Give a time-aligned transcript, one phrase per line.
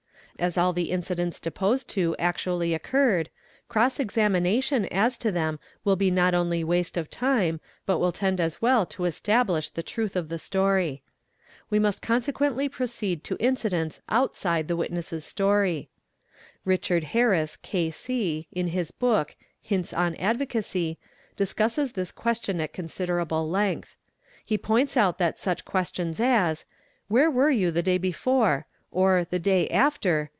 [0.39, 3.29] As all the incidents deposed to actually occurred,
[3.69, 8.41] cross examination as to them will be not only waste of time but will tend
[8.41, 11.03] as well to establish the truth of the story.
[11.69, 15.89] We mus consequently proceed to incidents outside the witnesses' story.
[16.65, 19.35] Richart Harris, K.c., in his book"
[19.71, 20.97] Hints on Advocacy"
[21.37, 23.95] discusses this question at_ considerable length.
[24.43, 26.65] He points out that such questions as,
[27.09, 28.65] Where wer you the day before?
[28.89, 30.29] or The day after?